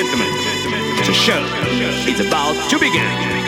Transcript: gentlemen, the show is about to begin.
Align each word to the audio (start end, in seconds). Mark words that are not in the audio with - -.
gentlemen, 0.00 0.32
the 1.04 1.12
show 1.12 1.44
is 2.08 2.20
about 2.20 2.54
to 2.70 2.78
begin. 2.78 3.39